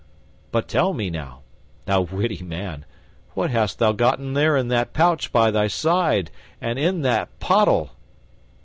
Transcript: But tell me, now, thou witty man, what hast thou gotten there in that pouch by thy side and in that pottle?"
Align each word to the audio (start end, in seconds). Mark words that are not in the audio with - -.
But 0.51 0.67
tell 0.67 0.95
me, 0.95 1.11
now, 1.11 1.41
thou 1.85 2.01
witty 2.01 2.43
man, 2.43 2.85
what 3.35 3.51
hast 3.51 3.77
thou 3.77 3.91
gotten 3.91 4.33
there 4.33 4.57
in 4.57 4.67
that 4.69 4.93
pouch 4.93 5.31
by 5.31 5.51
thy 5.51 5.67
side 5.67 6.31
and 6.59 6.79
in 6.79 7.03
that 7.03 7.39
pottle?" 7.39 7.91